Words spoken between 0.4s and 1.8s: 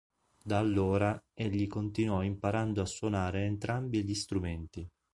Da allora, egli